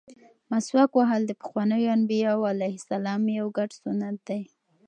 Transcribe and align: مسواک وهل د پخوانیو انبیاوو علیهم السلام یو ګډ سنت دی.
مسواک 0.51 0.91
وهل 0.95 1.21
د 1.27 1.31
پخوانیو 1.41 1.93
انبیاوو 1.97 2.49
علیهم 2.51 2.77
السلام 2.81 3.21
یو 3.39 3.47
ګډ 3.57 3.69
سنت 3.83 4.17
دی. 4.27 4.41